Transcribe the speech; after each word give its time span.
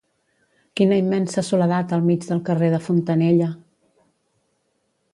Quina 0.79 0.97
immensa 1.01 1.43
soledat 1.51 1.95
al 1.99 2.03
mig 2.09 2.27
del 2.31 2.43
carrer 2.49 2.73
de 2.77 2.83
Fontanella! 2.89 3.55